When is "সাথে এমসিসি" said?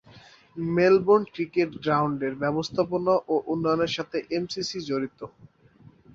3.97-4.79